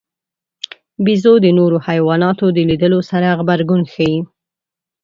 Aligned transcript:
بیزو 1.05 1.33
د 1.41 1.47
نورو 1.59 1.77
حیواناتو 1.87 2.45
د 2.55 2.57
لیدلو 2.69 2.99
سره 3.09 3.27
غبرګون 3.39 3.81
ښيي. 3.93 4.17